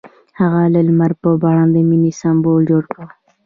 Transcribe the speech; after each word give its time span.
هغه 0.39 0.61
د 0.73 0.75
لمر 0.87 1.11
په 1.21 1.29
بڼه 1.41 1.65
د 1.73 1.75
مینې 1.89 2.11
سمبول 2.21 2.61
جوړ 2.69 2.83
کړ. 2.93 3.05